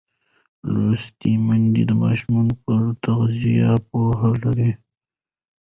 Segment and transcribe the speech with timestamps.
[0.83, 4.71] لوستې میندې د ماشوم پر تغذیه پوهه لري.